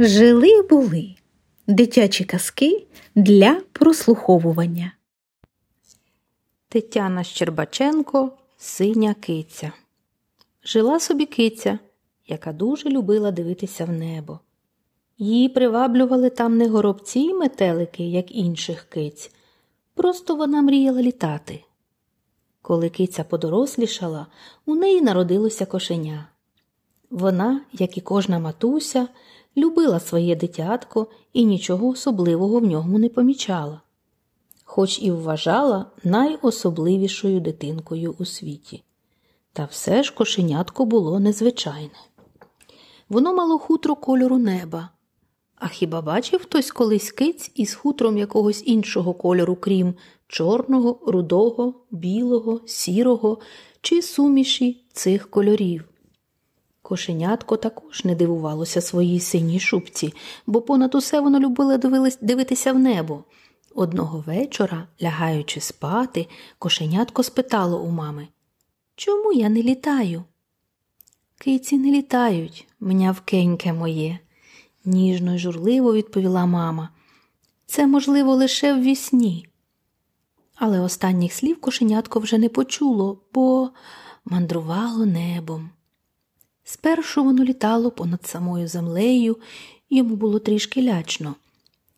Жили 0.00 0.62
були 0.62 1.14
дитячі 1.66 2.24
казки 2.24 2.86
для 3.14 3.60
прослуховування. 3.72 4.92
Тетяна 6.68 7.24
Щербаченко 7.24 8.30
Синя 8.56 9.14
киця. 9.14 9.72
Жила 10.64 11.00
собі 11.00 11.26
киця, 11.26 11.78
яка 12.26 12.52
дуже 12.52 12.88
любила 12.88 13.30
дивитися 13.30 13.84
в 13.84 13.90
небо. 13.90 14.40
Її 15.18 15.48
приваблювали 15.48 16.30
там 16.30 16.56
не 16.56 16.68
горобці 16.68 17.20
й 17.20 17.34
метелики, 17.34 18.04
як 18.04 18.34
інших 18.34 18.82
киць. 18.82 19.30
Просто 19.94 20.36
вона 20.36 20.62
мріяла 20.62 21.02
літати. 21.02 21.64
Коли 22.62 22.90
киця 22.90 23.24
подорослішала, 23.24 24.26
у 24.66 24.74
неї 24.74 25.00
народилося 25.00 25.66
кошеня. 25.66 26.28
Вона, 27.10 27.60
як 27.72 27.98
і 27.98 28.00
кожна 28.00 28.38
матуся, 28.38 29.08
любила 29.56 30.00
своє 30.00 30.36
дитятко 30.36 31.06
і 31.32 31.44
нічого 31.44 31.88
особливого 31.88 32.60
в 32.60 32.64
ньому 32.64 32.98
не 32.98 33.08
помічала, 33.08 33.80
хоч 34.64 35.02
і 35.02 35.10
вважала 35.10 35.86
найособливішою 36.04 37.40
дитинкою 37.40 38.14
у 38.18 38.24
світі. 38.24 38.82
Та 39.52 39.64
все 39.64 40.02
ж 40.02 40.14
кошенятко 40.14 40.84
було 40.84 41.20
незвичайне. 41.20 41.98
Воно 43.08 43.34
мало 43.34 43.58
хутро 43.58 43.96
кольору 43.96 44.38
неба. 44.38 44.88
А 45.56 45.68
хіба 45.68 46.00
бачив 46.02 46.42
хтось 46.42 46.70
колись 46.70 47.12
киць 47.12 47.50
із 47.54 47.74
хутром 47.74 48.18
якогось 48.18 48.62
іншого 48.66 49.14
кольору, 49.14 49.56
крім 49.56 49.94
чорного, 50.28 51.00
рудого, 51.06 51.74
білого, 51.90 52.60
сірого 52.66 53.38
чи 53.80 54.02
суміші 54.02 54.84
цих 54.92 55.30
кольорів? 55.30 55.84
Кошенятко 56.88 57.56
також 57.56 58.04
не 58.04 58.14
дивувалося 58.14 58.80
своїй 58.80 59.20
синій 59.20 59.60
шубці, 59.60 60.14
бо 60.46 60.60
понад 60.60 60.94
усе 60.94 61.20
воно 61.20 61.40
любило 61.40 61.76
дивитися 62.20 62.72
в 62.72 62.78
небо. 62.78 63.24
Одного 63.74 64.24
вечора, 64.26 64.88
лягаючи 65.02 65.60
спати, 65.60 66.26
кошенятко 66.58 67.22
спитало 67.22 67.80
у 67.82 67.90
мами 67.90 68.28
Чому 68.96 69.32
я 69.32 69.48
не 69.48 69.62
літаю? 69.62 70.24
Киці 71.38 71.78
не 71.78 71.90
літають, 71.90 72.68
мнявкеньке 72.80 73.72
моє, 73.72 74.18
ніжно 74.84 75.34
й 75.34 75.38
журливо 75.38 75.94
відповіла 75.94 76.46
мама. 76.46 76.88
Це, 77.66 77.86
можливо, 77.86 78.34
лише 78.34 78.74
в 78.74 78.82
вісні. 78.82 79.48
Але 80.54 80.80
останніх 80.80 81.32
слів 81.32 81.60
кошенятко 81.60 82.20
вже 82.20 82.38
не 82.38 82.48
почуло, 82.48 83.20
бо 83.34 83.70
мандрувало 84.24 85.06
небом. 85.06 85.70
Спершу 86.70 87.24
воно 87.24 87.44
літало 87.44 87.90
понад 87.90 88.26
самою 88.26 88.68
землею, 88.68 89.36
йому 89.90 90.16
було 90.16 90.38
трішки 90.38 90.82
лячно, 90.82 91.34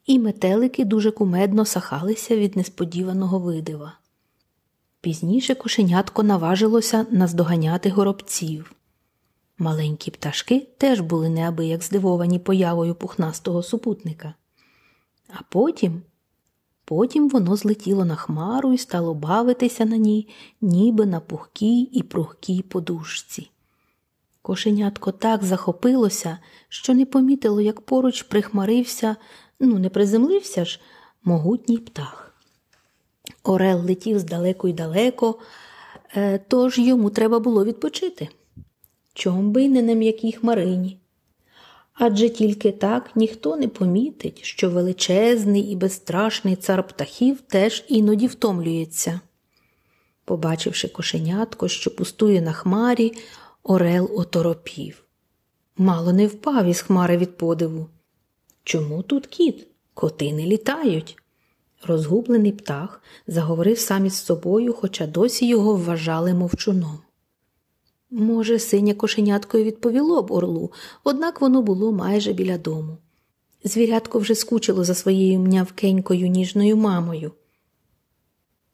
і 0.06 0.18
метелики 0.18 0.84
дуже 0.84 1.10
кумедно 1.10 1.64
сахалися 1.64 2.36
від 2.36 2.56
несподіваного 2.56 3.38
видива. 3.38 3.92
Пізніше 5.00 5.54
кошенятко 5.54 6.22
наважилося 6.22 7.06
наздоганяти 7.10 7.90
горобців. 7.90 8.72
Маленькі 9.58 10.10
пташки 10.10 10.66
теж 10.78 11.00
були 11.00 11.28
неабияк 11.28 11.82
здивовані 11.82 12.38
появою 12.38 12.94
пухнастого 12.94 13.62
супутника. 13.62 14.34
А 15.28 15.38
потім, 15.48 16.02
потім 16.84 17.28
воно 17.28 17.56
злетіло 17.56 18.04
на 18.04 18.16
хмару 18.16 18.72
і 18.72 18.78
стало 18.78 19.14
бавитися 19.14 19.84
на 19.84 19.96
ній, 19.96 20.28
ніби 20.60 21.06
на 21.06 21.20
пухкій 21.20 21.80
і 21.80 22.02
пругкій 22.02 22.62
подушці. 22.62 23.50
Кошенятко 24.42 25.12
так 25.12 25.44
захопилося, 25.44 26.38
що 26.68 26.94
не 26.94 27.06
помітило, 27.06 27.60
як 27.60 27.80
поруч 27.80 28.22
прихмарився, 28.22 29.16
ну, 29.60 29.78
не 29.78 29.88
приземлився 29.88 30.64
ж, 30.64 30.80
могутній 31.24 31.78
птах. 31.78 32.34
Орел 33.42 33.84
летів 33.84 34.18
здалеку 34.18 34.68
й 34.68 34.72
далеко, 34.72 35.38
е, 36.16 36.40
тож 36.48 36.78
йому 36.78 37.10
треба 37.10 37.38
було 37.38 37.64
відпочити. 37.64 38.28
Чом 39.14 39.52
би 39.52 39.68
не 39.68 39.82
на 39.82 39.92
м'якій 39.92 40.32
хмарині. 40.32 41.00
Адже 41.94 42.28
тільки 42.28 42.72
так 42.72 43.10
ніхто 43.16 43.56
не 43.56 43.68
помітить, 43.68 44.44
що 44.44 44.70
величезний 44.70 45.62
і 45.62 45.76
безстрашний 45.76 46.56
цар 46.56 46.86
птахів 46.86 47.40
теж 47.40 47.84
іноді 47.88 48.26
втомлюється. 48.26 49.20
Побачивши 50.24 50.88
кошенятко, 50.88 51.68
що 51.68 51.96
пустує 51.96 52.40
на 52.40 52.52
хмарі, 52.52 53.12
Орел 53.62 54.10
оторопів. 54.14 55.04
Мало 55.76 56.12
не 56.12 56.26
впав 56.26 56.66
із 56.66 56.80
хмари 56.80 57.16
від 57.16 57.36
подиву. 57.36 57.88
Чому 58.64 59.02
тут 59.02 59.26
кіт? 59.26 59.66
Коти 59.94 60.32
не 60.32 60.46
літають. 60.46 61.16
Розгублений 61.82 62.52
птах 62.52 63.02
заговорив 63.26 63.78
сам 63.78 64.06
із 64.06 64.14
собою, 64.14 64.72
хоча 64.72 65.06
досі 65.06 65.48
його 65.48 65.76
вважали 65.76 66.34
мовчуном. 66.34 66.98
Може, 68.10 68.58
синє 68.58 68.94
кошенятко 68.94 69.58
й 69.58 69.64
відповіло 69.64 70.22
б 70.22 70.32
орлу, 70.32 70.72
однак 71.04 71.40
воно 71.40 71.62
було 71.62 71.92
майже 71.92 72.32
біля 72.32 72.58
дому. 72.58 72.98
Звірятко 73.64 74.18
вже 74.18 74.34
скучило 74.34 74.84
за 74.84 74.94
своєю 74.94 75.38
мнявкенькою 75.38 76.28
ніжною 76.28 76.76
мамою. 76.76 77.32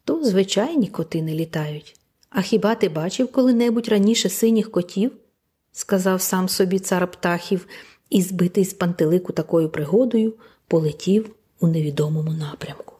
То 0.03 0.23
звичайні 0.23 0.87
коти 0.87 1.21
не 1.21 1.33
літають. 1.33 1.99
А 2.37 2.41
хіба 2.41 2.75
ти 2.75 2.89
бачив 2.89 3.31
коли-небудь 3.31 3.87
раніше 3.87 4.29
синіх 4.29 4.71
котів? 4.71 5.11
сказав 5.71 6.21
сам 6.21 6.49
собі 6.49 6.79
цар 6.79 7.11
птахів 7.11 7.67
і, 8.09 8.21
збитий 8.21 8.65
з 8.65 8.73
пантелику 8.73 9.33
такою 9.33 9.69
пригодою, 9.69 10.33
полетів 10.67 11.35
у 11.59 11.67
невідомому 11.67 12.33
напрямку. 12.33 12.96